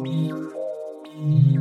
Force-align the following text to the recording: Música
Música 0.00 1.59